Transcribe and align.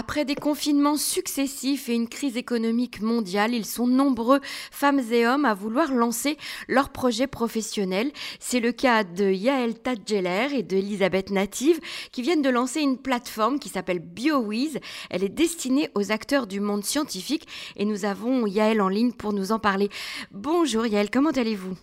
Après 0.00 0.24
des 0.24 0.36
confinements 0.36 0.96
successifs 0.96 1.88
et 1.88 1.94
une 1.94 2.08
crise 2.08 2.36
économique 2.36 3.00
mondiale, 3.00 3.52
ils 3.52 3.66
sont 3.66 3.88
nombreux, 3.88 4.38
femmes 4.70 5.00
et 5.10 5.26
hommes, 5.26 5.44
à 5.44 5.54
vouloir 5.54 5.90
lancer 5.90 6.38
leurs 6.68 6.90
projets 6.90 7.26
professionnels. 7.26 8.12
C'est 8.38 8.60
le 8.60 8.70
cas 8.70 9.02
de 9.02 9.28
Yael 9.28 9.74
Tadjeler 9.74 10.50
et 10.52 10.62
de 10.62 10.76
Elisabeth 10.76 11.30
Native 11.30 11.80
qui 12.12 12.22
viennent 12.22 12.42
de 12.42 12.48
lancer 12.48 12.80
une 12.80 12.96
plateforme 12.96 13.58
qui 13.58 13.70
s'appelle 13.70 13.98
BioWiz. 13.98 14.78
Elle 15.10 15.24
est 15.24 15.28
destinée 15.28 15.90
aux 15.96 16.12
acteurs 16.12 16.46
du 16.46 16.60
monde 16.60 16.84
scientifique 16.84 17.48
et 17.74 17.84
nous 17.84 18.04
avons 18.04 18.46
Yael 18.46 18.80
en 18.80 18.88
ligne 18.88 19.10
pour 19.10 19.32
nous 19.32 19.50
en 19.50 19.58
parler. 19.58 19.88
Bonjour 20.30 20.86
Yael, 20.86 21.10
comment 21.10 21.30
allez-vous? 21.30 21.76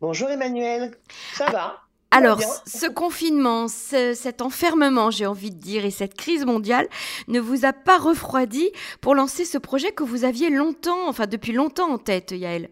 Bonjour 0.00 0.30
Emmanuel, 0.30 0.96
ça 1.34 1.50
va? 1.50 1.83
Alors, 2.14 2.40
ce 2.64 2.86
confinement, 2.86 3.66
cet 3.68 4.40
enfermement, 4.40 5.10
j'ai 5.10 5.26
envie 5.26 5.50
de 5.50 5.58
dire, 5.58 5.84
et 5.84 5.90
cette 5.90 6.14
crise 6.14 6.46
mondiale 6.46 6.88
ne 7.26 7.40
vous 7.40 7.64
a 7.64 7.72
pas 7.72 7.98
refroidi 7.98 8.70
pour 9.00 9.16
lancer 9.16 9.44
ce 9.44 9.58
projet 9.58 9.90
que 9.90 10.04
vous 10.04 10.24
aviez 10.24 10.48
longtemps, 10.48 11.08
enfin 11.08 11.26
depuis 11.26 11.52
longtemps 11.52 11.90
en 11.90 11.98
tête, 11.98 12.30
Yael 12.30 12.70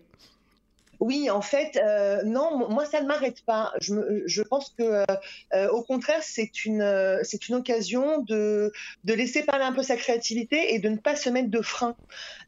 oui, 1.02 1.30
en 1.30 1.42
fait, 1.42 1.80
euh, 1.84 2.23
non, 2.23 2.69
moi 2.70 2.84
ça 2.84 3.01
ne 3.01 3.09
m'arrête 3.09 3.45
pas. 3.45 3.73
Je, 3.80 4.43
pense 4.43 4.73
que, 4.79 5.05
euh, 5.52 5.69
au 5.70 5.83
contraire, 5.83 6.23
c'est 6.23 6.65
une, 6.65 7.19
c'est 7.24 7.48
une 7.48 7.56
occasion 7.56 8.20
de, 8.23 8.73
de 9.02 9.12
laisser 9.12 9.43
parler 9.43 9.65
un 9.65 9.73
peu 9.73 9.83
sa 9.83 9.96
créativité 9.96 10.74
et 10.74 10.79
de 10.79 10.88
ne 10.88 10.96
pas 10.96 11.16
se 11.16 11.29
mettre 11.29 11.51
de 11.51 11.60
frein. 11.60 11.96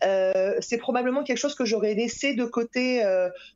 Euh, 0.04 0.54
c'est 0.60 0.78
probablement 0.78 1.24
quelque 1.24 1.38
chose 1.38 1.56
que 1.56 1.64
j'aurais 1.64 1.94
laissé 1.94 2.34
de 2.34 2.44
côté 2.44 3.02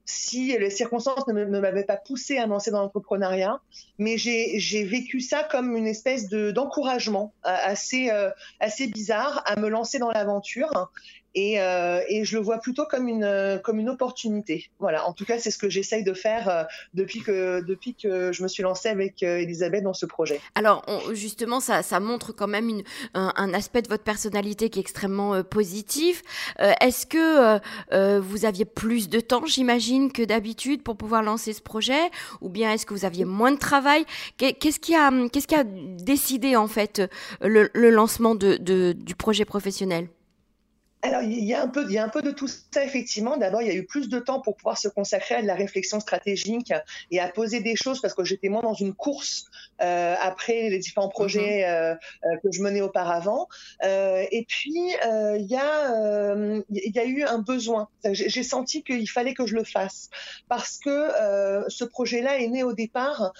si 0.04 0.58
les 0.58 0.70
circonstances 0.70 1.28
ne, 1.28 1.44
m'avaient 1.44 1.84
pas 1.84 1.96
poussé 1.96 2.38
à 2.38 2.46
lancer 2.46 2.72
dans 2.72 2.80
l'entrepreneuriat. 2.80 3.60
Mais 3.98 4.18
j'ai 4.18 4.84
vécu 4.84 5.20
ça 5.20 5.44
comme 5.44 5.76
une 5.76 5.86
espèce 5.86 6.28
de 6.28 6.50
d'encouragement 6.50 7.32
assez, 7.44 8.10
assez 8.58 8.88
bizarre 8.88 9.44
à 9.46 9.54
me 9.60 9.68
lancer 9.68 10.00
dans 10.00 10.10
l'aventure. 10.10 10.90
Et, 11.38 11.60
euh, 11.60 12.00
et, 12.08 12.24
je 12.24 12.36
le 12.36 12.42
vois 12.42 12.58
plutôt 12.58 12.84
comme 12.84 13.06
une, 13.06 13.60
comme 13.62 13.78
une 13.78 13.88
opportunité. 13.88 14.70
Voilà, 14.80 15.06
en 15.06 15.12
tout 15.12 15.24
cas, 15.24 15.38
c'est 15.38 15.52
ce 15.52 15.58
que 15.58 15.68
j'essaye 15.68 16.02
de 16.02 16.12
faire 16.12 16.48
euh, 16.48 16.64
depuis, 16.94 17.20
que, 17.20 17.60
depuis 17.60 17.94
que 17.94 18.32
je 18.32 18.42
me 18.42 18.48
suis 18.48 18.64
lancée 18.64 18.88
avec 18.88 19.22
euh, 19.22 19.38
Elisabeth 19.38 19.84
dans 19.84 19.94
ce 19.94 20.04
projet. 20.04 20.40
Alors, 20.56 20.84
justement, 21.12 21.60
ça, 21.60 21.84
ça, 21.84 22.00
montre 22.00 22.32
quand 22.32 22.48
même 22.48 22.82
un, 23.14 23.54
aspect 23.54 23.82
de 23.82 23.88
votre 23.88 24.02
personnalité 24.02 24.68
qui 24.68 24.80
est 24.80 24.82
extrêmement 24.82 25.34
euh, 25.34 25.42
positif. 25.44 26.24
Est-ce 26.58 27.06
que 27.06 27.60
vous 28.18 28.44
aviez 28.44 28.64
plus 28.64 29.08
de 29.08 29.20
temps, 29.20 29.46
j'imagine, 29.46 30.10
que 30.10 30.22
d'habitude 30.22 30.82
pour 30.82 30.96
pouvoir 30.96 31.22
lancer 31.22 31.52
ce 31.52 31.62
projet? 31.62 32.10
Ou 32.40 32.48
bien 32.48 32.72
est-ce 32.72 32.84
que 32.84 32.94
vous 32.94 33.04
aviez 33.04 33.24
moins 33.24 33.52
de 33.52 33.58
travail? 33.58 34.04
Qu'est-ce 34.38 34.80
qui, 34.80 34.96
a, 34.96 35.12
qu'est-ce 35.28 35.46
qui 35.46 35.54
a 35.54 35.64
décidé, 35.64 36.56
en 36.56 36.66
fait, 36.66 37.00
le, 37.40 37.70
lancement 37.90 38.34
de, 38.34 38.56
du 38.92 39.14
projet 39.14 39.44
professionnel? 39.44 40.08
Alors, 41.02 41.22
il 41.22 41.44
y, 41.44 41.54
a 41.54 41.62
un 41.62 41.68
peu, 41.68 41.84
il 41.84 41.92
y 41.92 41.98
a 41.98 42.04
un 42.04 42.08
peu 42.08 42.22
de 42.22 42.32
tout 42.32 42.48
ça, 42.48 42.84
effectivement. 42.84 43.36
D'abord, 43.36 43.62
il 43.62 43.68
y 43.68 43.70
a 43.70 43.74
eu 43.74 43.86
plus 43.86 44.08
de 44.08 44.18
temps 44.18 44.40
pour 44.40 44.56
pouvoir 44.56 44.76
se 44.76 44.88
consacrer 44.88 45.36
à 45.36 45.42
de 45.42 45.46
la 45.46 45.54
réflexion 45.54 46.00
stratégique 46.00 46.72
et 47.12 47.20
à 47.20 47.28
poser 47.28 47.60
des 47.60 47.76
choses 47.76 48.00
parce 48.00 48.14
que 48.14 48.24
j'étais 48.24 48.48
moins 48.48 48.62
dans 48.62 48.74
une 48.74 48.94
course 48.94 49.46
euh, 49.80 50.16
après 50.20 50.70
les 50.70 50.78
différents 50.78 51.08
projets 51.08 51.60
mhm. 51.60 51.72
euh, 51.72 51.94
euh, 52.24 52.36
que 52.42 52.50
je 52.50 52.62
menais 52.62 52.80
auparavant. 52.80 53.46
Euh, 53.84 54.24
et 54.32 54.44
puis, 54.48 54.92
euh, 55.06 55.36
il 55.38 55.46
y, 55.46 55.56
a, 55.56 56.34
il 56.68 56.92
y 56.92 56.98
a 56.98 57.04
eu 57.04 57.22
un 57.22 57.38
besoin. 57.38 57.88
J'ai 58.10 58.42
senti 58.42 58.82
qu'il 58.82 59.08
fallait 59.08 59.34
que 59.34 59.46
je 59.46 59.54
le 59.54 59.62
fasse 59.62 60.10
parce 60.48 60.78
que 60.78 61.10
ce 61.68 61.84
projet-là 61.84 62.40
est 62.40 62.48
né 62.48 62.64
au 62.64 62.72
départ 62.72 63.32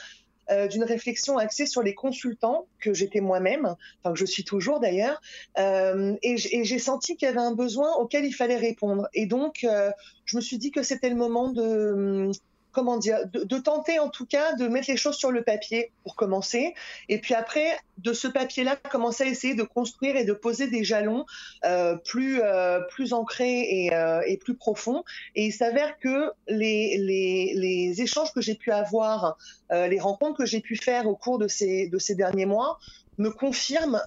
euh, 0.51 0.67
d'une 0.67 0.85
réflexion 0.85 1.39
axée 1.39 1.67
sur 1.67 1.83
les 1.83 1.95
consultants 1.95 2.67
que 2.81 2.95
j'étais 2.95 3.21
moi-même, 3.21 3.75
enfin 4.03 4.13
que 4.13 4.19
je 4.19 4.25
suis 4.25 4.45
toujours 4.45 4.81
d'ailleurs, 4.81 5.21
euh, 5.59 6.15
et 6.23 6.37
j'ai 6.37 6.79
senti 6.79 7.17
qu'il 7.17 7.27
y 7.27 7.31
avait 7.31 7.41
un 7.41 7.55
besoin 7.55 7.95
auquel 7.97 8.25
il 8.25 8.33
fallait 8.33 8.57
répondre. 8.57 9.09
Et 9.15 9.27
donc, 9.27 9.65
euh, 9.65 9.91
je 10.25 10.37
me 10.37 10.41
suis 10.41 10.59
dit 10.59 10.71
que 10.71 10.83
c'était 10.83 11.11
le 11.11 11.17
moment 11.17 11.51
de 11.53 12.31
comment 12.79 12.97
dire, 12.97 13.27
de, 13.27 13.59
tenter 13.59 13.99
en 13.99 14.09
tout 14.09 14.25
cas 14.25 14.55
de 14.55 14.69
mettre 14.69 14.89
les 14.89 14.97
choses 14.97 15.17
sur 15.17 15.33
le 15.33 15.43
papier 15.43 15.91
pour 16.05 16.15
commencer, 16.15 16.75
et 17.09 17.19
puis 17.19 17.35
après 17.35 17.77
de 17.99 18.13
ce 18.13 18.29
papier-là 18.29 18.77
commencer 18.77 19.25
à 19.25 19.27
essayer 19.27 19.57
de 19.57 19.65
construire 19.65 20.15
et 20.15 20.25
de 20.25 20.33
poser 20.33 20.69
des 20.69 20.85
jalons 20.85 21.27
euh, 21.65 21.97
plus 21.97 22.41
euh, 22.41 22.79
plus 22.89 23.15
ancrés 23.15 23.63
et, 23.63 23.93
euh, 23.93 24.23
et, 24.29 24.37
plus 24.37 24.55
profonds. 24.55 25.03
Et 25.35 25.47
il 25.47 25.53
s'avère 25.53 25.99
que 25.99 26.31
les, 26.47 26.99
les, 26.99 28.01
échanges 28.01 28.33
que 28.33 28.41
j'ai 28.41 28.55
pu 28.55 28.71
avoir, 28.71 29.37
les 29.73 29.99
rencontres 29.99 30.39
que 30.39 30.47
j'ai 30.47 30.61
pu 30.61 30.77
faire 30.77 31.09
au 31.09 31.17
cours 31.17 31.41
de 31.41 31.49
ces 31.49 31.89
de 31.89 31.99
ces 31.99 32.15
derniers 32.15 32.47
mois 32.47 32.79
me 33.19 33.31
confirment 33.31 34.01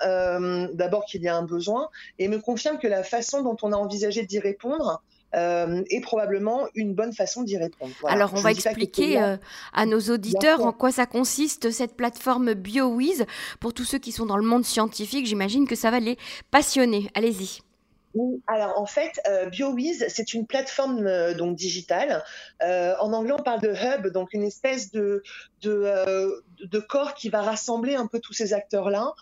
d'abord 0.74 1.04
qu'il 1.04 1.24
y 1.24 1.28
a 1.28 1.36
un 1.36 1.44
besoin 1.44 1.90
et 2.20 2.30
me 2.30 2.40
confirme 2.40 2.80
que 2.80 2.88
la 2.88 3.04
façon 3.04 3.42
dont 3.42 3.58
on 3.64 3.74
a 3.74 3.76
envisagé 3.76 4.26
d'y 4.26 4.40
répondre 4.40 5.04
euh, 5.36 5.84
est 5.90 6.02
probablement 6.02 6.68
une 6.76 6.94
bonne 6.94 7.14
façon 7.14 7.44
d'y 7.44 7.58
répondre. 7.58 7.94
Alors, 8.08 8.32
on 8.34 8.42
va 8.42 8.52
expliquer 8.52 9.22
euh, 9.22 9.38
à 9.74 9.86
nos 9.86 10.00
auditeurs 10.00 10.66
en 10.66 10.72
quoi 10.72 10.92
ça 10.92 11.06
consiste, 11.06 11.72
cette 11.72 11.96
plateforme 11.96 12.54
BioWiz. 12.54 13.26
Pour 13.60 13.74
tous 13.74 13.86
ceux 13.86 14.00
qui 14.00 14.12
sont 14.12 14.26
dans 14.26 14.38
le 14.38 14.46
monde 14.46 14.66
scientifique, 14.66 15.26
j'imagine 15.26 15.68
que 15.68 15.76
ça 15.76 15.92
va 15.92 16.00
les 16.00 16.18
passionner. 16.52 17.10
Allez-y. 17.16 17.62
Alors 18.48 18.78
en 18.78 18.86
fait, 18.86 19.22
euh, 19.28 19.50
BioWiz, 19.50 20.06
c'est 20.10 20.34
une 20.34 20.46
plateforme 20.46 21.06
euh, 21.08 21.34
donc 21.34 21.56
digitale. 21.56 22.24
Euh, 22.62 22.94
en 23.00 23.14
anglais, 23.14 23.34
on 23.38 23.42
parle 23.42 23.62
de 23.62 23.74
hub, 23.74 24.08
donc 24.08 24.34
une 24.34 24.44
espèce 24.44 24.92
de 24.92 25.24
de, 25.62 26.44
de 26.62 26.80
corps 26.80 27.14
qui 27.14 27.30
va 27.30 27.42
rassembler 27.42 27.96
un 27.96 28.08
peu 28.08 28.20
tous 28.20 28.34
ces 28.34 28.54
acteurs-là 28.54 29.14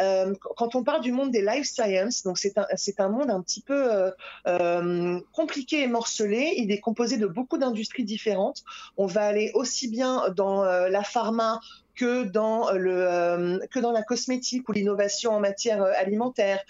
euh, 0.00 0.34
quand 0.56 0.74
on 0.74 0.82
parle 0.82 1.00
du 1.00 1.12
monde 1.12 1.30
des 1.30 1.42
life 1.42 1.66
science, 1.66 2.22
donc 2.22 2.38
c'est 2.38 3.00
un, 3.00 3.08
monde 3.08 3.30
un 3.30 3.40
petit 3.42 3.60
peu 3.60 3.92
euh, 3.92 4.10
euh, 4.46 5.20
compliqué 5.32 5.82
et 5.82 5.86
morcelé. 5.86 6.54
Il 6.56 6.70
est 6.72 6.80
composé 6.80 7.16
de 7.16 7.26
beaucoup 7.26 7.58
d'industries 7.58 8.04
différentes. 8.04 8.62
On 8.96 9.06
va 9.06 9.22
aller 9.22 9.50
aussi 9.54 9.88
bien 9.88 10.28
dans 10.36 10.62
la 10.64 11.02
pharma 11.02 11.60
que 11.96 12.22
dans 12.22 12.70
le 12.70 13.60
que 13.70 13.78
dans 13.78 13.92
la 13.92 14.02
cosmétique 14.02 14.68
ou 14.68 14.72
l'innovation 14.72 15.32
en 15.32 15.40
matière 15.40 15.82
alimentaire 15.82 16.60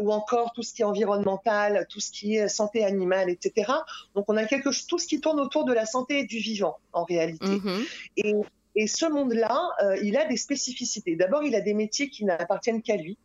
ou 0.00 0.12
encore 0.12 0.52
tout 0.52 0.62
ce 0.62 0.72
qui 0.72 0.82
est 0.82 0.84
environnemental, 0.84 1.86
tout 1.88 2.00
ce 2.00 2.10
qui 2.10 2.36
est 2.36 2.48
santé 2.48 2.84
animale, 2.84 3.30
etc. 3.30 3.72
Donc 4.14 4.26
on 4.28 4.36
a 4.36 4.44
quelque 4.44 4.70
tout 4.86 4.98
ce 4.98 5.06
qui 5.06 5.20
tourne 5.20 5.40
autour 5.40 5.64
de 5.64 5.72
la 5.72 5.86
santé 5.86 6.20
et 6.20 6.24
du 6.24 6.38
vivant 6.38 6.78
en 6.92 7.04
réalité. 7.04 7.46
Mm-hmm. 7.46 7.86
Et 8.18 8.34
et 8.74 8.86
ce 8.86 9.06
monde-là, 9.06 9.70
euh, 9.82 9.96
il 10.02 10.16
a 10.16 10.24
des 10.24 10.36
spécificités. 10.36 11.16
D'abord, 11.16 11.42
il 11.42 11.54
a 11.54 11.60
des 11.60 11.74
métiers 11.74 12.08
qui 12.08 12.24
n'appartiennent 12.24 12.82
qu'à 12.82 12.96
lui. 12.96 13.18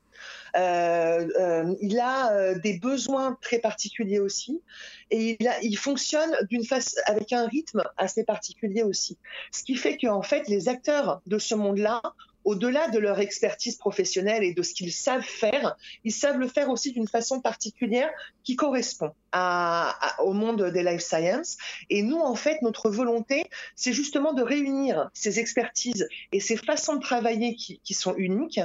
Euh, 0.55 1.27
euh, 1.39 1.75
il 1.81 1.99
a 1.99 2.55
des 2.55 2.79
besoins 2.79 3.37
très 3.41 3.59
particuliers 3.59 4.19
aussi, 4.19 4.61
et 5.11 5.37
il, 5.61 5.77
fonctionne 5.77 6.35
d'une 6.49 6.65
façon 6.65 6.99
avec 7.05 7.31
un 7.33 7.45
rythme 7.47 7.83
assez 7.97 8.23
particulier 8.23 8.81
aussi. 8.81 9.17
Ce 9.51 9.63
qui 9.63 9.75
fait 9.75 9.95
qu'en 9.95 10.23
fait, 10.23 10.47
les 10.47 10.69
acteurs 10.69 11.21
de 11.27 11.37
ce 11.37 11.53
monde-là 11.53 12.01
au-delà 12.47 12.87
de 12.87 12.97
leur 12.97 13.19
expertise 13.19 13.75
professionnelle 13.75 14.41
et 14.41 14.53
de 14.53 14.63
ce 14.63 14.73
qu'ils 14.73 14.93
savent 14.93 15.21
faire, 15.21 15.75
ils 16.05 16.13
savent 16.13 16.39
le 16.39 16.47
faire 16.47 16.69
aussi 16.69 16.93
d'une 16.93 17.09
façon 17.09 17.41
particulière 17.41 18.09
qui 18.45 18.55
correspond 18.55 19.11
à, 19.33 20.15
au 20.23 20.31
monde 20.31 20.63
des 20.71 20.81
life 20.81 21.01
science. 21.01 21.57
Et 21.89 22.03
nous, 22.03 22.19
en 22.19 22.35
fait, 22.35 22.61
notre 22.61 22.89
volonté, 22.89 23.43
c'est 23.75 23.91
justement 23.91 24.31
de 24.31 24.41
réunir 24.41 25.09
ces 25.13 25.39
expertises 25.39 26.07
et 26.31 26.39
ces 26.39 26.55
façons 26.55 26.95
de 26.95 27.01
travailler 27.01 27.53
qui, 27.55 27.81
qui 27.83 27.93
sont 27.93 28.15
uniques 28.15 28.61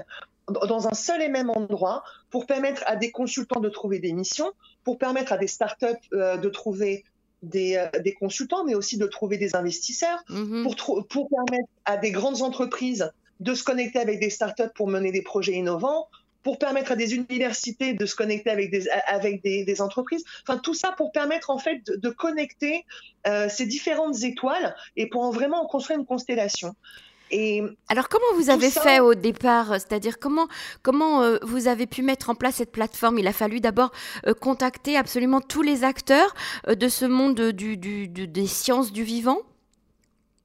dans 0.47 0.87
un 0.87 0.95
seul 0.95 1.21
et 1.21 1.29
même 1.29 1.51
endroit 1.51 2.05
pour 2.31 2.47
permettre 2.47 2.85
à 2.87 2.95
des 2.95 3.11
consultants 3.11 3.61
de 3.61 3.69
trouver 3.69 3.99
des 3.99 4.13
missions, 4.13 4.53
pour 4.85 4.97
permettre 4.97 5.33
à 5.33 5.39
des 5.39 5.49
startups 5.49 5.87
euh, 6.13 6.37
de 6.37 6.49
trouver 6.49 7.05
des, 7.43 7.75
euh, 7.77 8.01
des, 8.01 8.13
consultants, 8.13 8.65
mais 8.65 8.77
aussi 8.77 8.97
de 8.97 9.07
trouver 9.07 9.39
des 9.39 9.57
investisseurs, 9.57 10.23
mm-hmm. 10.29 10.63
pour, 10.63 11.07
pour 11.09 11.29
permettre 11.29 11.69
à 11.85 11.97
des 11.97 12.13
grandes 12.13 12.43
entreprises 12.43 13.11
de 13.43 13.55
se 13.55 13.65
connecter 13.65 13.99
avec 13.99 14.21
des 14.21 14.31
startups 14.31 14.73
pour 14.75 14.89
mener 14.89 15.11
des 15.13 15.23
projets 15.23 15.53
innovants, 15.53 16.09
pour 16.43 16.59
permettre 16.59 16.93
à 16.93 16.97
des 16.97 17.15
universités 17.15 17.95
de 17.95 18.07
se 18.07 18.17
connecter 18.17 18.51
avec 18.51 18.71
des, 18.71 18.89
avec 19.07 19.43
des, 19.43 19.65
des 19.65 19.81
entreprises. 19.81 20.25
Enfin, 20.45 20.59
tout 20.59 20.75
ça 20.75 20.93
pour 20.93 21.13
permettre 21.13 21.51
en 21.51 21.59
fait 21.59 21.79
de, 21.87 21.97
de 21.97 22.11
connecter 22.11 22.85
euh, 23.27 23.49
ces 23.49 23.67
différentes 23.67 24.23
étoiles 24.23 24.75
et 24.97 25.09
pour 25.09 25.23
en 25.23 25.31
vraiment 25.31 25.67
construire 25.67 25.99
une 26.01 26.07
constellation. 26.07 26.75
Et 27.35 27.63
Alors 27.89 28.09
comment 28.09 28.33
vous 28.35 28.51
avez 28.51 28.71
fait 28.71 29.01
au 29.01 29.15
départ 29.15 29.69
C'est-à-dire 29.81 30.19
comment, 30.19 30.49
comment 30.83 31.23
euh, 31.23 31.39
vous 31.43 31.67
avez 31.67 31.87
pu 31.87 32.03
mettre 32.03 32.29
en 32.29 32.35
place 32.35 32.57
cette 32.57 32.73
plateforme? 32.73 33.19
Il 33.19 33.27
a 33.27 33.33
fallu 33.33 33.61
d'abord 33.61 33.91
euh, 34.27 34.35
contacter 34.35 34.99
absolument 34.99 35.41
tous 35.41 35.63
les 35.63 35.83
acteurs 35.83 36.35
euh, 36.69 36.75
de 36.75 36.89
ce 36.89 37.07
monde 37.07 37.41
du, 37.41 37.79
du, 37.79 38.09
des 38.09 38.47
sciences 38.47 38.93
du 38.93 39.03
vivant? 39.03 39.39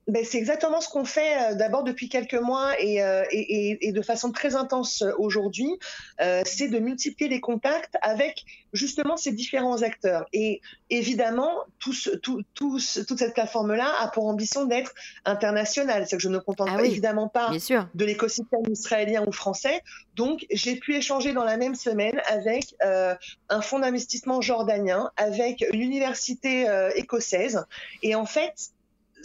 Ben, 0.08 0.24
c'est 0.24 0.38
exactement 0.38 0.80
ce 0.80 0.88
qu'on 0.88 1.04
fait 1.04 1.52
euh, 1.52 1.56
d'abord 1.56 1.84
depuis 1.84 2.08
quelques 2.08 2.34
mois 2.34 2.80
et, 2.80 3.04
euh, 3.04 3.24
et, 3.32 3.88
et, 3.88 3.92
de 3.92 4.02
façon 4.02 4.32
très 4.32 4.56
intense 4.56 5.02
euh, 5.02 5.12
aujourd'hui, 5.18 5.78
euh, 6.22 6.42
c'est 6.46 6.70
de 6.70 6.80
multiplier 6.80 7.30
les 7.30 7.42
contacts 7.42 7.96
avec 8.02 8.46
justement 8.72 9.18
ces 9.18 9.34
différents 9.34 9.82
acteurs. 9.82 10.26
Et 10.32 10.62
évidemment, 10.90 11.52
tout 11.80 11.94
tout, 12.22 12.42
tout, 12.54 12.80
toute 12.80 13.20
cette 13.20 13.34
plateforme-là 13.34 13.94
a 14.00 14.08
pour 14.08 14.28
ambition 14.28 14.66
d'être 14.66 14.94
internationale. 15.26 16.06
C'est 16.08 16.18
que 16.18 16.24
je 16.24 16.30
ne 16.30 16.38
contente 16.38 16.70
ah 16.72 16.78
oui, 16.80 16.88
évidemment 16.88 17.28
pas 17.28 17.52
de 17.52 18.06
l'écosystème 18.06 18.64
israélien 18.70 19.24
ou 19.28 19.32
français. 19.32 19.82
Donc, 20.16 20.46
j'ai 20.52 20.76
pu 20.76 20.96
échanger 20.96 21.34
dans 21.34 21.44
la 21.44 21.58
même 21.58 21.76
semaine 21.76 22.22
avec 22.28 22.76
euh, 22.84 23.14
un 23.50 23.62
fonds 23.62 23.80
d'investissement 23.80 24.42
jordanien, 24.42 25.12
avec 25.18 25.66
une 25.74 25.82
université 25.82 26.70
euh, 26.70 26.90
écossaise. 26.96 27.66
Et 28.04 28.16
en 28.16 28.26
fait, 28.26 28.72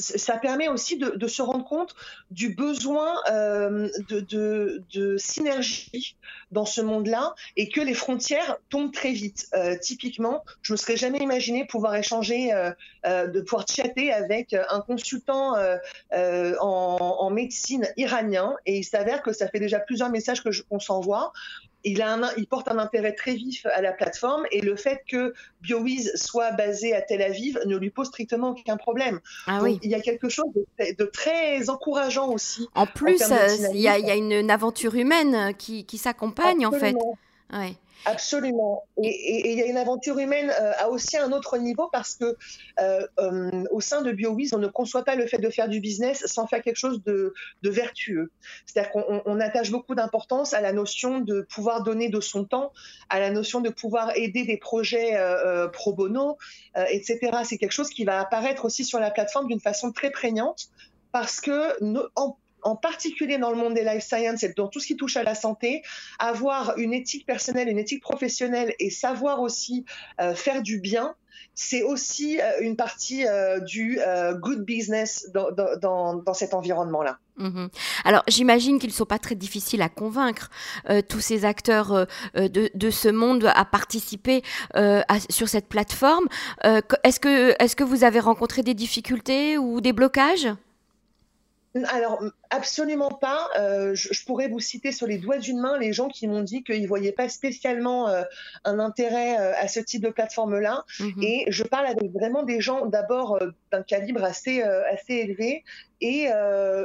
ça 0.03 0.37
permet 0.37 0.69
aussi 0.69 0.99
de, 0.99 1.27
se 1.27 1.43
rendre 1.43 1.65
compte 1.65 1.95
du 2.31 2.55
besoin 2.55 3.17
euh, 3.31 3.89
de, 4.11 5.17
synergie 5.17 6.17
dans 6.51 6.67
ce 6.67 6.81
monde-là 6.81 7.35
et 7.57 7.69
que 7.69 7.81
les 7.81 7.95
frontières 7.95 8.59
tombent 8.69 8.93
très 8.93 9.13
vite. 9.13 9.49
Euh, 9.55 9.77
typiquement, 9.81 10.45
je 10.63 10.73
me 10.73 10.77
serais 10.77 10.97
jamais 10.97 11.19
imaginé 11.19 11.65
pouvoir 11.67 11.95
échanger, 11.95 12.53
euh, 12.53 13.27
de 13.27 13.41
pouvoir 13.41 13.67
chatter 13.69 14.13
avec 14.13 14.55
un 14.55 14.81
consultant 14.81 15.55
en, 16.13 16.57
en, 16.61 17.31
médecine 17.31 17.89
iranien 17.97 18.55
et 18.67 18.79
il 18.79 18.85
s'avère 18.85 19.23
que 19.23 19.33
ça 19.33 19.49
fait 19.49 19.61
déjà 19.61 19.79
plusieurs 19.79 20.11
messages 20.11 20.43
qu'on 20.43 20.81
s'envoie 20.81 21.33
il, 21.85 22.03
a 22.03 22.15
un, 22.15 22.31
il, 22.37 22.47
porte 22.47 22.69
un 22.69 22.79
intérêt 22.79 23.13
très 23.13 23.35
vif 23.35 23.67
à 23.67 23.81
la 23.81 23.93
plateforme 23.93 24.45
et 24.51 24.61
le 24.61 24.77
fait 24.77 25.03
que 25.09 25.35
BioWiz 25.61 26.13
soit 26.17 26.53
basé 26.53 26.95
à 26.95 27.03
Tel 27.03 27.23
Aviv 27.23 27.59
ne 27.67 27.77
lui 27.77 27.91
pose 27.91 28.09
strictement 28.09 28.51
aucun 28.51 28.77
problème. 28.77 29.21
Ah 29.47 29.59
Donc, 29.59 29.65
oui. 29.65 29.81
il 29.83 29.91
y 29.91 29.95
a 29.95 30.01
quelque 30.01 30.29
chose 30.29 30.47
de, 30.55 30.65
de 30.97 31.05
très 31.05 31.69
encourageant 31.71 32.31
aussi. 32.31 32.69
En 32.75 32.87
plus, 32.87 33.23
en 33.23 33.35
euh, 33.35 33.49
il, 33.75 33.81
y 33.81 33.89
a, 33.89 33.99
il 33.99 34.07
y, 34.07 34.11
a, 34.11 34.17
une, 34.17 34.33
une 34.33 34.51
aventure 34.51 34.95
humaine 34.95 35.55
qui, 35.57 35.85
qui 35.85 35.99
s'accompagne 35.99 36.67
en 36.67 36.73
fait. 36.73 36.95
Ouais. 37.53 37.77
Absolument. 38.05 38.85
Et 39.03 39.53
il 39.53 39.59
y 39.59 39.63
a 39.63 39.67
une 39.67 39.77
aventure 39.77 40.19
humaine 40.19 40.51
euh, 40.51 40.73
à 40.79 40.89
aussi 40.89 41.17
un 41.17 41.31
autre 41.33 41.59
niveau 41.59 41.89
parce 41.93 42.17
que 42.17 42.37
euh, 42.81 43.07
euh, 43.21 43.65
au 43.71 43.81
sein 43.81 44.03
de 44.03 44.11
BioWiz, 44.11 44.53
on 44.55 44.59
ne 44.59 44.67
conçoit 44.67 45.05
pas 45.05 45.15
le 45.15 45.27
fait 45.27 45.39
de 45.39 45.51
faire 45.51 45.69
du 45.69 45.81
business 45.81 46.27
sans 46.27 46.47
faire 46.47 46.63
quelque 46.63 46.77
chose 46.77 47.03
de, 47.05 47.33
vertueux. 47.63 48.31
C'est-à-dire 48.67 48.91
qu'on 48.91 49.23
on 49.25 49.41
attache 49.41 49.71
beaucoup 49.71 49.95
d'importance 49.95 50.53
à 50.53 50.61
la 50.61 50.73
notion 50.73 51.21
de 51.21 51.43
pouvoir 51.43 51.83
donner 51.83 52.09
de 52.09 52.21
son 52.21 52.45
temps, 52.45 52.73
à 53.09 53.21
la 53.21 53.31
notion 53.31 53.61
de 53.61 53.71
pouvoir 53.71 54.17
aider 54.17 54.45
des 54.45 54.57
projets 54.57 55.17
pro 55.73 55.93
bono, 55.93 56.37
etc. 56.91 57.31
C'est 57.45 57.59
quelque 57.59 57.73
chose 57.73 57.89
qui 57.89 58.05
va 58.05 58.21
apparaître 58.21 58.65
aussi 58.65 58.85
sur 58.85 58.99
la 58.99 59.11
plateforme 59.11 59.47
d'une 59.47 59.61
façon 59.61 59.93
très 59.93 60.11
prégnante 60.11 60.69
parce 61.13 61.41
que 61.41 61.77
en 62.17 62.37
en 62.63 62.77
particulier 62.77 63.39
dans 63.39 63.51
le 63.51 63.57
monde 63.57 63.75
des 63.75 63.85
life 63.85 64.05
sciences 64.05 64.43
et 64.43 64.53
dans 64.57 64.69
tout 64.69 64.81
ce 64.81 64.87
qui 64.87 64.97
touche 64.97 65.17
à 65.17 65.23
la 65.23 65.35
santé, 65.35 65.83
avoir 66.19 66.79
une 66.79 66.93
éthique 66.93 67.27
personnelle, 67.27 67.69
une 67.69 67.79
éthique 67.79 68.03
professionnelle 68.03 68.75
et 68.79 68.91
savoir 68.91 69.41
aussi 69.41 69.85
euh, 70.21 70.35
faire 70.35 70.63
du 70.63 70.79
bien, 70.79 71.15
c'est 71.55 71.83
aussi 71.83 72.41
euh, 72.41 72.61
une 72.61 72.77
partie 72.77 73.27
euh, 73.27 73.61
du 73.61 73.99
good 74.41 74.65
business 74.65 75.29
dans, 75.35 75.51
dans, 75.51 76.15
dans 76.15 76.35
cet 76.35 76.55
environnement-là. 76.55 77.19
Mmh. 77.39 77.69
Alors 78.05 78.23
j'imagine 78.29 78.79
qu'ils 78.79 78.91
ne 78.91 78.95
sont 78.95 79.07
pas 79.07 79.19
très 79.19 79.35
difficiles 79.35 79.81
à 79.81 79.89
convaincre 79.89 80.51
tous 81.09 81.21
ces 81.21 81.47
acteurs 81.47 82.07
de, 82.35 82.71
de, 82.75 82.91
ce 82.91 83.09
monde 83.09 83.51
à 83.55 83.65
participer 83.65 84.43
sur 85.31 85.49
cette 85.49 85.67
plateforme. 85.67 86.27
est-ce 86.63 87.21
que, 87.21 87.51
est 87.59 87.75
que 87.75 87.85
vous 87.85 88.05
avez 88.05 88.21
rencontré 88.21 88.63
des 88.63 88.75
difficultés 88.75 89.57
ou 89.57 89.81
des 89.81 89.95
blocages? 89.95 90.49
Alors, 91.89 92.23
absolument 92.51 93.11
pas. 93.11 93.49
Euh, 93.59 93.95
je, 93.95 94.13
je, 94.13 94.25
pourrais 94.25 94.49
vous 94.49 94.61
citer 94.61 94.93
sur 94.93 95.07
les 95.07 95.19
doigts 95.19 95.39
d'une 95.39 95.59
main 95.59 95.79
les 95.79 95.93
gens 95.93 96.09
qui 96.09 96.27
m'ont 96.27 96.43
dit 96.43 96.63
qu'ils 96.63 96.83
ne 96.83 96.87
voyaient 96.87 97.13
pas 97.13 97.29
spécialement 97.29 98.09
euh, 98.09 98.25
un 98.65 98.79
intérêt 98.79 99.41
euh, 99.41 99.53
à 99.57 99.69
ce 99.69 99.81
type 99.81 100.03
de 100.03 100.11
plateforme-là. 100.11 100.85
Mmh. 101.01 101.23
Et 101.23 101.45
je 101.49 101.65
parle 101.65 101.87
avec 101.87 102.13
vraiment 102.13 102.43
des 102.43 102.61
gens 102.61 102.87
d'abord 102.87 103.39
d'un 103.71 103.83
calibre 103.83 104.23
assez, 104.23 104.63
assez 104.63 105.15
élevé 105.15 105.65
et, 106.03 106.29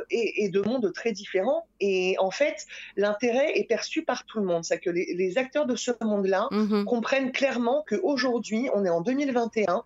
et, 0.10 0.44
et, 0.44 0.50
de 0.50 0.62
mondes 0.62 0.92
très 0.94 1.12
différents. 1.12 1.68
Et 1.80 2.16
en 2.20 2.32
fait, 2.32 2.66
l'intérêt 2.96 3.58
est 3.58 3.66
perçu 3.66 4.04
par 4.04 4.26
tout 4.26 4.40
le 4.40 4.46
monde. 4.46 4.64
C'est 4.64 4.80
que 4.80 4.90
les, 4.90 5.14
les, 5.16 5.38
acteurs 5.38 5.66
de 5.66 5.76
ce 5.76 5.92
monde-là 6.02 6.48
mmh. 6.52 6.86
comprennent 6.86 7.32
clairement 7.32 7.84
qu'aujourd'hui, 7.88 8.70
on 8.74 8.86
est 8.86 8.90
en 8.90 9.02
2021, 9.02 9.84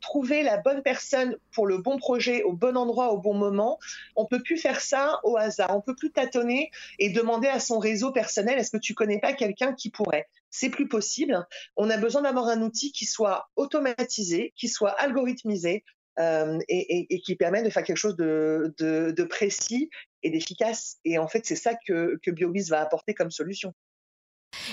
trouver 0.00 0.42
la 0.42 0.58
bonne 0.58 0.82
personne 0.82 1.36
pour 1.52 1.66
le 1.66 1.78
bon 1.78 1.98
projet 1.98 2.42
au 2.42 2.52
bon 2.52 2.76
endroit 2.76 3.12
au 3.12 3.18
bon 3.18 3.34
moment, 3.34 3.78
on 4.16 4.26
peut 4.26 4.42
plus 4.42 4.58
faire 4.58 4.80
ça 4.80 5.20
au 5.24 5.36
hasard. 5.36 5.76
On 5.76 5.80
peut 5.80 5.94
plus 5.94 6.10
tâtonner 6.10 6.70
et 6.98 7.10
demander 7.10 7.48
à 7.48 7.60
son 7.60 7.78
réseau 7.78 8.12
personnel 8.12 8.58
est-ce 8.58 8.70
que 8.70 8.78
tu 8.78 8.94
connais 8.94 9.20
pas 9.20 9.32
quelqu'un 9.32 9.72
qui 9.72 9.90
pourrait? 9.90 10.28
C'est 10.50 10.70
plus 10.70 10.88
possible. 10.88 11.46
On 11.76 11.88
a 11.90 11.96
besoin 11.96 12.22
d'avoir 12.22 12.48
un 12.48 12.60
outil 12.62 12.92
qui 12.92 13.06
soit 13.06 13.48
automatisé, 13.56 14.52
qui 14.56 14.68
soit 14.68 14.90
algorithmisé 14.90 15.84
euh, 16.18 16.58
et, 16.68 17.20
qui 17.20 17.36
permet 17.36 17.62
de 17.62 17.70
faire 17.70 17.82
quelque 17.82 17.96
chose 17.96 18.16
de, 18.16 19.22
précis 19.30 19.88
et 20.22 20.30
d'efficace. 20.30 20.98
Et 21.06 21.18
en 21.18 21.26
fait, 21.26 21.46
c'est 21.46 21.56
ça 21.56 21.72
que, 21.86 22.18
que 22.22 22.30
BioBiz 22.30 22.68
va 22.68 22.82
apporter 22.82 23.14
comme 23.14 23.30
solution. 23.30 23.72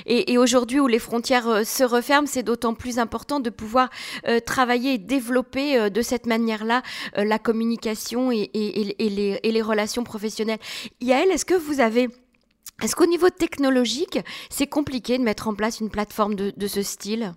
Et, 0.05 0.37
aujourd'hui 0.37 0.81
où 0.81 0.87
les 0.87 0.99
frontières 0.99 1.47
euh, 1.47 1.63
se 1.63 1.85
referment, 1.85 2.27
c'est 2.27 2.43
d'autant 2.43 2.73
plus 2.73 2.99
important 2.99 3.39
de 3.39 3.49
pouvoir 3.49 3.89
euh, 4.27 4.41
travailler 4.41 4.95
et 4.95 4.97
développer 4.97 5.89
de 5.89 6.01
cette 6.01 6.25
manière-là 6.25 6.81
la 7.15 7.39
communication 7.39 8.31
et, 8.33 8.49
et, 8.53 9.09
les, 9.09 9.39
et 9.41 9.51
les 9.51 9.61
relations 9.61 10.03
professionnelles. 10.03 10.59
Yael, 10.99 11.31
est-ce 11.31 11.45
que 11.45 11.55
vous 11.55 11.79
avez... 11.79 12.09
Est-ce 12.83 12.95
qu'au 12.95 13.05
niveau 13.05 13.29
technologique, 13.29 14.19
c'est 14.49 14.67
compliqué 14.67 15.17
de 15.17 15.23
mettre 15.23 15.47
en 15.47 15.53
place 15.53 15.79
une 15.79 15.89
plateforme 15.89 16.35
de 16.35 16.67
ce 16.67 16.81
style? 16.81 17.33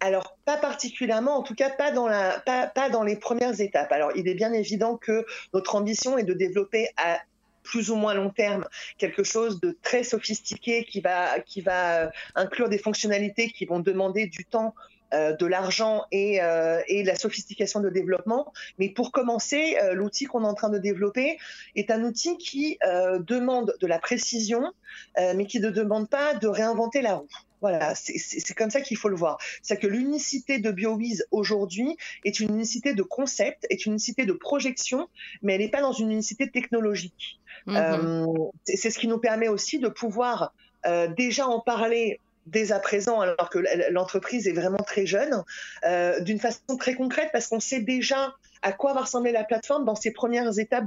Alors, 0.00 0.36
pas 0.44 0.58
particulièrement, 0.58 1.38
en 1.38 1.42
tout 1.42 1.54
cas 1.54 1.70
pas 1.70 1.90
dans, 1.90 2.06
la, 2.06 2.40
pas, 2.40 2.66
pas 2.66 2.90
dans 2.90 3.02
les 3.02 3.16
premières 3.16 3.60
étapes. 3.60 3.90
Alors, 3.92 4.12
il 4.14 4.28
est 4.28 4.34
bien 4.34 4.52
évident 4.52 4.96
que 4.96 5.24
notre 5.54 5.74
ambition 5.74 6.18
est 6.18 6.24
de 6.24 6.34
développer 6.34 6.88
à 6.96 7.18
plus 7.62 7.90
ou 7.90 7.96
moins 7.96 8.14
long 8.14 8.30
terme, 8.30 8.64
quelque 8.96 9.24
chose 9.24 9.60
de 9.60 9.76
très 9.82 10.04
sophistiqué 10.04 10.84
qui 10.84 11.00
va, 11.00 11.36
va 11.64 12.10
inclure 12.36 12.68
des 12.68 12.78
fonctionnalités 12.78 13.48
qui 13.50 13.64
vont 13.64 13.80
demander 13.80 14.26
du 14.26 14.44
temps 14.44 14.74
euh, 14.76 14.95
de 15.12 15.46
l'argent 15.46 16.04
et, 16.12 16.42
euh, 16.42 16.80
et 16.88 17.02
la 17.04 17.14
sophistication 17.14 17.80
de 17.80 17.90
développement. 17.90 18.52
Mais 18.78 18.88
pour 18.88 19.12
commencer, 19.12 19.76
euh, 19.82 19.94
l'outil 19.94 20.24
qu'on 20.24 20.42
est 20.44 20.46
en 20.46 20.54
train 20.54 20.70
de 20.70 20.78
développer 20.78 21.38
est 21.74 21.90
un 21.90 22.02
outil 22.04 22.36
qui 22.38 22.78
euh, 22.86 23.18
demande 23.18 23.74
de 23.80 23.86
la 23.86 23.98
précision, 23.98 24.72
euh, 25.18 25.34
mais 25.36 25.46
qui 25.46 25.60
ne 25.60 25.70
demande 25.70 26.08
pas 26.08 26.34
de 26.34 26.48
réinventer 26.48 27.02
la 27.02 27.16
roue. 27.16 27.28
Voilà, 27.62 27.94
c'est 27.94 28.54
comme 28.54 28.68
ça 28.70 28.82
qu'il 28.82 28.98
faut 28.98 29.08
le 29.08 29.16
voir. 29.16 29.38
C'est 29.62 29.78
que 29.78 29.86
l'unicité 29.86 30.58
de 30.58 30.70
BioWiz 30.70 31.26
aujourd'hui 31.30 31.96
est 32.24 32.38
une 32.38 32.50
unicité 32.50 32.92
de 32.92 33.02
concept, 33.02 33.66
est 33.70 33.86
une 33.86 33.92
unicité 33.92 34.26
de 34.26 34.34
projection, 34.34 35.08
mais 35.42 35.54
elle 35.54 35.62
n'est 35.62 35.70
pas 35.70 35.80
dans 35.80 35.92
une 35.92 36.12
unicité 36.12 36.50
technologique. 36.50 37.40
Mmh. 37.64 37.76
Euh, 37.76 38.26
c'est 38.64 38.90
ce 38.90 38.98
qui 38.98 39.08
nous 39.08 39.18
permet 39.18 39.48
aussi 39.48 39.78
de 39.78 39.88
pouvoir 39.88 40.52
euh, 40.86 41.08
déjà 41.08 41.48
en 41.48 41.60
parler 41.60 42.20
dès 42.46 42.72
à 42.72 42.78
présent, 42.80 43.20
alors 43.20 43.50
que 43.50 43.58
l'entreprise 43.90 44.48
est 44.48 44.52
vraiment 44.52 44.78
très 44.78 45.06
jeune, 45.06 45.44
euh, 45.84 46.20
d'une 46.20 46.40
façon 46.40 46.76
très 46.78 46.94
concrète, 46.94 47.28
parce 47.32 47.48
qu'on 47.48 47.60
sait 47.60 47.80
déjà 47.80 48.34
à 48.62 48.72
quoi 48.72 48.94
va 48.94 49.02
ressembler 49.02 49.32
la 49.32 49.44
plateforme 49.44 49.84
dans 49.84 49.94
ses 49.94 50.12
premières 50.12 50.58
étapes 50.58 50.86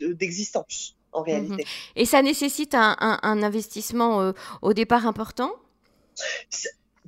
d'existence. 0.00 0.96
De, 0.96 1.00
en 1.12 1.22
réalité. 1.22 1.64
Mmh. 1.64 1.96
Et 1.96 2.04
ça 2.04 2.22
nécessite 2.22 2.74
un, 2.74 2.96
un, 3.00 3.18
un 3.22 3.42
investissement 3.42 4.22
euh, 4.22 4.32
au 4.62 4.72
départ 4.74 5.06
important? 5.06 5.50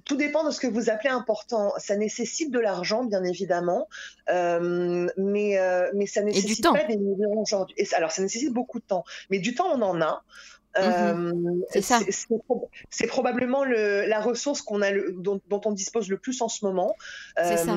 Tout 0.04 0.16
dépend 0.16 0.44
de 0.44 0.50
ce 0.50 0.58
que 0.58 0.66
vous 0.66 0.90
appelez 0.90 1.10
important. 1.10 1.72
Ça 1.78 1.94
nécessite 1.96 2.50
de 2.50 2.58
l'argent, 2.58 3.04
bien 3.04 3.22
évidemment, 3.22 3.88
euh, 4.28 5.06
mais, 5.16 5.58
euh, 5.58 5.88
mais 5.94 6.06
ça 6.06 6.22
nécessite 6.22 6.64
pas 6.64 6.82
des 6.82 6.96
millions 6.96 7.38
aujourd'hui. 7.38 7.76
Alors, 7.94 8.10
ça 8.10 8.22
nécessite 8.22 8.52
beaucoup 8.52 8.80
de 8.80 8.84
temps, 8.84 9.04
mais 9.30 9.38
du 9.38 9.54
temps, 9.54 9.68
on 9.72 9.82
en 9.82 10.00
a. 10.00 10.24
Euh, 10.78 11.14
mmh, 11.14 11.62
c'est 11.68 11.82
ça. 11.82 12.00
C'est 12.90 13.06
probablement 13.06 13.64
le, 13.64 14.06
la 14.06 14.20
ressource 14.20 14.62
qu'on 14.62 14.80
a, 14.80 14.90
le, 14.90 15.12
dont, 15.12 15.40
dont, 15.48 15.60
on 15.66 15.72
dispose 15.72 16.08
le 16.08 16.16
plus 16.16 16.40
en 16.40 16.48
ce 16.48 16.64
moment. 16.64 16.96
Ça 17.36 17.76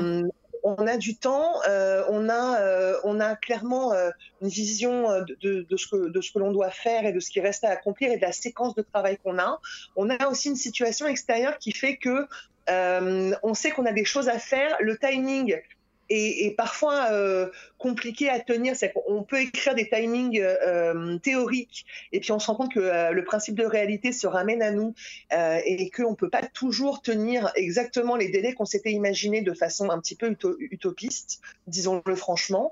on 0.66 0.88
a 0.88 0.98
du 0.98 1.16
temps, 1.16 1.62
euh, 1.70 2.04
on, 2.10 2.28
a, 2.28 2.60
euh, 2.60 2.98
on 3.04 3.20
a 3.20 3.36
clairement 3.36 3.94
euh, 3.94 4.10
une 4.42 4.50
vision 4.50 5.22
de, 5.22 5.38
de, 5.40 5.62
de, 5.70 5.78
ce 5.78 5.88
que, 5.88 6.10
de 6.10 6.22
ce 6.22 6.32
que 6.32 6.40
l'on 6.40 6.52
doit 6.52 6.72
faire 6.72 7.06
et 7.06 7.14
de 7.14 7.20
ce 7.20 7.30
qui 7.30 7.40
reste 7.40 7.64
à 7.64 7.70
accomplir 7.70 8.12
et 8.12 8.18
de 8.18 8.22
la 8.24 8.32
séquence 8.32 8.74
de 8.74 8.82
travail 8.82 9.20
qu'on 9.24 9.38
a. 9.38 9.60
On 9.96 10.10
a 10.10 10.28
aussi 10.28 10.50
une 10.50 10.56
situation 10.56 11.06
extérieure 11.06 11.60
qui 11.60 11.72
fait 11.72 11.98
que 11.98 12.28
on 12.68 13.54
sait 13.54 13.70
qu'on 13.70 13.86
a 13.86 13.92
des 13.92 14.06
choses 14.06 14.28
à 14.28 14.40
faire. 14.40 14.76
Le 14.80 14.98
timing 14.98 15.56
est, 16.10 16.56
parfois 16.56 17.08
euh, 17.12 17.50
compliqué 17.78 18.30
à 18.30 18.40
tenir. 18.40 18.76
C'est 18.76 18.94
qu'on 18.94 19.24
peut 19.24 19.40
écrire 19.40 19.76
des 19.76 19.90
timings 19.90 20.40
euh, 20.40 21.18
théoriques 21.20 21.86
et 22.12 22.20
puis 22.20 22.32
on 22.32 22.40
se 22.40 22.48
rend 22.48 22.56
compte 22.56 22.74
que 22.74 22.80
euh, 22.80 23.12
le 23.12 23.24
principe 23.24 23.56
de 23.56 23.66
réalité 23.66 24.12
se 24.12 24.28
ramène 24.28 24.62
à 24.62 24.72
nous 24.72 24.94
et 25.32 25.90
qu'on 25.90 26.12
ne 26.12 26.16
peut 26.16 26.30
pas 26.30 26.44
toujours 26.44 27.02
tenir 27.02 27.52
exactement 27.56 28.16
les 28.16 28.30
délais 28.30 28.54
qu'on 28.54 28.66
s'était 28.66 28.92
imaginés 28.92 29.42
de 29.42 29.54
façon 29.54 29.90
un 29.90 30.00
petit 30.00 30.16
peu 30.16 30.36
utopiste, 30.60 31.42
disons-le 31.68 32.16
franchement. 32.16 32.72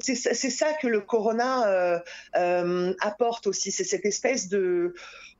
C'est 0.00 0.14
ça 0.14 0.72
que 0.74 0.86
le 0.86 1.00
corona 1.00 2.02
apporte 3.00 3.46
aussi, 3.46 3.70
c'est 3.70 3.84
cette 3.84 4.04
espèce 4.04 4.48
de 4.48 4.94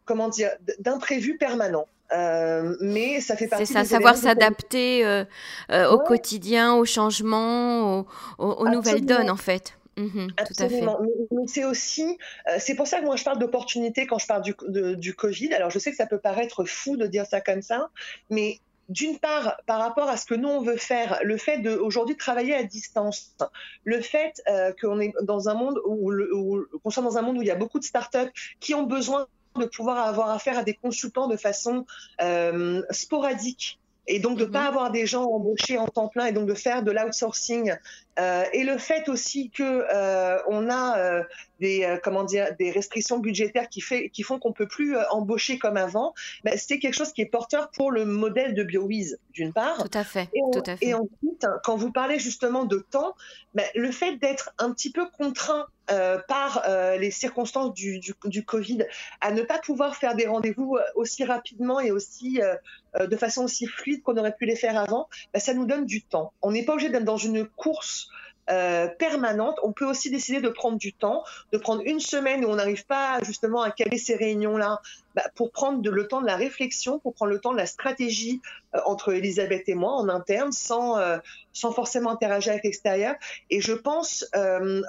comment 0.04 0.28
dire 0.28 0.50
d'imprévu 0.78 1.36
permanent. 1.36 1.86
Euh, 2.12 2.76
mais 2.80 3.20
ça 3.20 3.36
fait 3.36 3.46
partie. 3.46 3.66
C'est 3.66 3.74
ça, 3.74 3.84
savoir 3.84 4.16
s'adapter 4.16 5.04
euh, 5.04 5.24
euh, 5.70 5.88
au 5.90 5.98
quotidien, 5.98 6.74
aux 6.74 6.84
changements, 6.84 8.06
aux, 8.38 8.68
nouvelles 8.68 9.04
donnes 9.04 9.30
en 9.30 9.36
fait. 9.36 9.76
Mhm, 9.96 10.32
tout 10.36 10.62
à 10.62 10.68
fait. 10.68 10.80
Mais, 10.80 11.46
c'est 11.46 11.64
aussi, 11.64 12.18
c'est 12.58 12.74
pour 12.74 12.86
ça 12.86 13.00
que 13.00 13.04
moi 13.04 13.16
je 13.16 13.24
parle 13.24 13.38
d'opportunité 13.38 14.06
quand 14.06 14.18
je 14.18 14.26
parle 14.26 14.42
du, 14.42 14.54
du 14.96 15.14
Covid. 15.14 15.52
Alors 15.54 15.70
je 15.70 15.78
sais 15.78 15.90
que 15.90 15.96
ça 15.96 16.06
peut 16.06 16.18
paraître 16.18 16.64
fou 16.64 16.96
de 16.96 17.06
dire 17.06 17.26
ça 17.26 17.40
comme 17.40 17.62
ça, 17.62 17.90
mais 18.30 18.58
d'une 18.88 19.18
part, 19.18 19.56
par 19.66 19.78
rapport 19.78 20.08
à 20.08 20.16
ce 20.16 20.26
que 20.26 20.34
nous 20.34 20.48
on 20.48 20.62
veut 20.62 20.76
faire, 20.76 21.20
le 21.22 21.36
fait 21.36 21.58
d'aujourd'hui 21.58 22.16
travailler 22.16 22.54
à 22.54 22.64
distance, 22.64 23.36
le 23.84 24.00
fait 24.00 24.42
qu'on 24.80 25.00
est 25.00 25.12
dans 25.22 25.48
un 25.48 25.54
monde 25.54 25.80
où, 25.84 26.12
où 26.12 26.64
qu'on 26.82 26.90
soit 26.90 27.02
dans 27.02 27.18
un 27.18 27.22
monde 27.22 27.38
où 27.38 27.42
il 27.42 27.48
y 27.48 27.52
a 27.52 27.56
beaucoup 27.56 27.78
de 27.78 27.84
startups 27.84 28.32
qui 28.58 28.74
ont 28.74 28.84
besoin 28.84 29.26
de 29.58 29.66
pouvoir 29.66 30.06
avoir 30.06 30.30
affaire 30.30 30.58
à 30.58 30.62
des 30.62 30.74
consultants 30.74 31.26
de 31.26 31.36
façon 31.36 31.86
euh, 32.22 32.82
sporadique 32.90 33.78
et 34.06 34.18
donc 34.18 34.38
de 34.38 34.44
ne 34.44 34.50
pas 34.50 34.62
mhm. 34.62 34.68
avoir 34.68 34.90
des 34.90 35.06
gens 35.06 35.24
embauchés 35.24 35.78
en 35.78 35.86
temps 35.86 36.08
plein 36.08 36.26
et 36.26 36.32
donc 36.32 36.46
de 36.46 36.54
faire 36.54 36.82
de 36.82 36.90
l'outsourcing 36.90 37.74
euh, 38.18 38.44
et 38.52 38.64
le 38.64 38.78
fait 38.78 39.08
aussi 39.08 39.50
que 39.50 39.62
euh, 39.92 40.38
on 40.48 40.70
a 40.70 41.22
des 41.60 41.84
euh, 41.84 41.98
comment 42.02 42.24
dire 42.24 42.48
des 42.58 42.70
restrictions 42.70 43.18
budgétaires 43.18 43.68
qui 43.68 43.80
fait 43.80 44.10
qui 44.10 44.22
font 44.22 44.38
qu'on 44.38 44.52
peut 44.52 44.66
plus 44.66 44.96
euh, 44.96 45.02
embaucher 45.10 45.58
comme 45.58 45.76
avant, 45.76 46.14
ben, 46.44 46.54
c'est 46.56 46.78
quelque 46.78 46.94
chose 46.94 47.12
qui 47.12 47.22
est 47.22 47.26
porteur 47.26 47.70
pour 47.70 47.90
le 47.90 48.04
modèle 48.04 48.54
de 48.54 48.62
BioWiz 48.62 49.18
d'une 49.32 49.52
part. 49.52 49.76
Tout 49.78 49.98
à 49.98 50.04
fait. 50.04 50.28
Et, 50.34 50.40
tout 50.52 50.62
à 50.66 50.76
fait. 50.76 50.86
et 50.86 50.94
ensuite, 50.94 51.46
quand 51.62 51.76
vous 51.76 51.92
parlez 51.92 52.18
justement 52.18 52.64
de 52.64 52.78
temps, 52.78 53.14
ben, 53.54 53.66
le 53.74 53.90
fait 53.90 54.16
d'être 54.16 54.52
un 54.58 54.72
petit 54.72 54.90
peu 54.90 55.06
contraint 55.10 55.66
euh, 55.90 56.18
par 56.28 56.62
euh, 56.68 56.96
les 56.98 57.10
circonstances 57.10 57.74
du, 57.74 57.98
du, 57.98 58.14
du, 58.26 58.44
Covid, 58.44 58.86
à 59.20 59.32
ne 59.32 59.42
pas 59.42 59.58
pouvoir 59.58 59.96
faire 59.96 60.14
des 60.14 60.26
rendez-vous 60.26 60.78
aussi 60.94 61.24
rapidement 61.24 61.80
et 61.80 61.90
aussi 61.90 62.40
euh, 62.40 63.06
de 63.06 63.16
façon 63.16 63.44
aussi 63.44 63.66
fluide 63.66 64.02
qu'on 64.02 64.16
aurait 64.16 64.34
pu 64.34 64.46
les 64.46 64.54
faire 64.54 64.78
avant, 64.78 65.08
ben, 65.32 65.40
ça 65.40 65.52
nous 65.52 65.66
donne 65.66 65.86
du 65.86 66.02
temps. 66.02 66.32
On 66.42 66.52
n'est 66.52 66.64
pas 66.64 66.74
obligé 66.74 66.90
d'être 66.90 67.04
dans 67.04 67.16
une 67.16 67.44
course 67.44 68.08
euh, 68.50 68.88
permanente. 68.88 69.58
On 69.62 69.72
peut 69.72 69.84
aussi 69.84 70.10
décider 70.10 70.40
de 70.40 70.48
prendre 70.48 70.78
du 70.78 70.92
temps, 70.92 71.24
de 71.52 71.58
prendre 71.58 71.82
une 71.84 72.00
semaine 72.00 72.44
où 72.44 72.48
on 72.48 72.56
n'arrive 72.56 72.86
pas 72.86 73.22
justement 73.22 73.62
à 73.62 73.70
caler 73.70 73.98
ces 73.98 74.16
réunions-là, 74.16 74.80
bah, 75.14 75.22
pour 75.34 75.50
prendre 75.50 75.88
le 75.88 76.08
temps 76.08 76.20
de 76.20 76.26
la 76.26 76.36
réflexion, 76.36 76.98
pour 76.98 77.14
prendre 77.14 77.32
le 77.32 77.40
temps 77.40 77.52
de 77.52 77.56
la 77.56 77.66
stratégie 77.66 78.40
euh, 78.74 78.80
entre 78.86 79.12
Elisabeth 79.12 79.68
et 79.68 79.74
moi 79.74 79.92
en 79.92 80.08
interne, 80.08 80.52
sans, 80.52 80.98
euh, 80.98 81.18
sans 81.52 81.72
forcément 81.72 82.10
interagir 82.10 82.52
avec 82.52 82.64
l'extérieur. 82.64 83.14
Et 83.50 83.60
je 83.60 83.72
pense, 83.72 84.28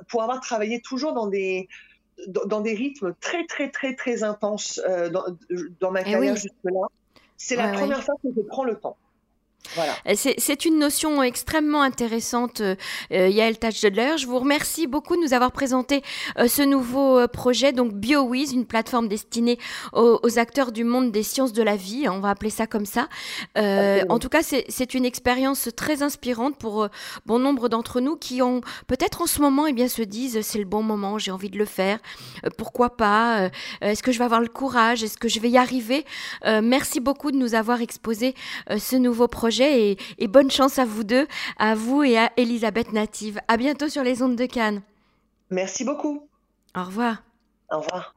pour 0.07 0.23
avoir 0.23 0.41
travaillé 0.41 0.81
toujours 0.81 1.13
dans 1.13 1.27
des 1.27 1.67
dans 2.27 2.61
des 2.61 2.75
rythmes 2.75 3.15
très 3.19 3.47
très 3.47 3.71
très 3.71 3.95
très 3.95 4.21
intenses 4.21 4.79
dans, 5.11 5.23
dans, 5.79 5.91
ma 5.91 6.01
eh 6.01 6.11
carrière 6.11 6.35
jusque-là, 6.35 6.87
c'est 7.37 7.55
la 7.55 7.69
première 7.69 8.03
fois 8.03 8.13
que 8.21 8.29
je 8.35 8.41
prends 8.41 8.63
le 8.63 8.75
temps. 8.75 8.95
Voilà. 9.75 9.93
Euh, 10.07 10.13
c'est 10.15 10.65
une 10.65 10.79
notion 10.79 11.23
extrêmement 11.23 11.81
intéressante, 11.81 12.61
euh, 12.61 12.75
euh 13.13 13.29
Yael 13.29 13.57
Tachedler. 13.57 14.17
Je 14.17 14.27
vous 14.27 14.39
remercie 14.39 14.87
beaucoup 14.87 15.15
de 15.15 15.21
nous 15.21 15.33
avoir 15.33 15.51
présenté 15.51 16.03
euh, 16.37 16.47
ce 16.47 16.61
nouveau 16.61 17.25
projet, 17.29 17.71
donc 17.71 17.93
BioWiz, 17.93 18.51
une 18.51 18.65
plateforme 18.65 19.07
destinée 19.07 19.57
aux, 19.93 20.39
acteurs 20.39 20.71
du 20.71 20.83
monde 20.83 21.11
des 21.11 21.23
sciences 21.23 21.53
de 21.53 21.63
la 21.63 21.75
vie, 21.75 22.07
on 22.07 22.19
va 22.19 22.29
appeler 22.29 22.49
ça 22.49 22.67
comme 22.67 22.85
ça. 22.85 23.07
en 23.55 24.19
tout 24.19 24.29
cas, 24.29 24.41
c'est 24.43 24.93
une 24.93 25.05
expérience 25.05 25.69
très 25.75 26.03
inspirante 26.03 26.57
pour 26.57 26.87
bon 27.25 27.39
nombre 27.39 27.69
d'entre 27.69 27.99
nous 27.99 28.15
qui 28.15 28.41
ont 28.41 28.61
peut-être 28.87 29.21
en 29.21 29.27
ce 29.27 29.41
moment 29.41 29.67
eh 29.67 29.73
bien, 29.73 29.87
se 29.87 30.01
disent 30.01 30.41
c'est 30.41 30.59
le 30.59 30.65
bon 30.65 30.83
moment, 30.83 31.17
j'ai 31.17 31.31
envie 31.31 31.49
de 31.49 31.57
le 31.57 31.65
faire, 31.65 31.99
pourquoi 32.57 32.95
pas, 32.95 33.49
est-ce 33.81 34.03
que 34.03 34.11
je 34.11 34.17
vais 34.17 34.25
avoir 34.25 34.41
le 34.41 34.47
courage, 34.47 35.03
est-ce 35.03 35.17
que 35.17 35.27
je 35.27 35.39
vais 35.39 35.49
y 35.49 35.57
arriver? 35.57 36.05
merci 36.45 36.99
beaucoup 36.99 37.31
de 37.31 37.37
nous 37.37 37.55
avoir 37.55 37.81
exposé 37.81 38.33
ce 38.77 38.95
nouveau 38.95 39.27
projet 39.27 39.50
et, 39.59 40.27
bonne 40.27 40.51
chance 40.51 40.79
à 40.79 40.85
vous 40.85 41.03
deux, 41.03 41.27
à 41.57 41.75
vous 41.75 42.03
et 42.03 42.17
à 42.17 42.31
Elisabeth 42.37 42.93
Native. 42.93 43.39
À 43.47 43.57
bientôt 43.57 43.89
sur 43.89 44.03
les 44.03 44.21
ondes 44.21 44.35
de 44.35 44.45
Cannes. 44.45 44.81
Merci 45.49 45.83
beaucoup. 45.83 46.27
Au 46.75 46.83
revoir. 46.83 47.23
Au 47.69 47.79
revoir. 47.79 48.15